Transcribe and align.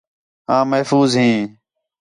آں 0.55 0.63
محفوظ 0.71 1.11
ھیں 1.19 1.37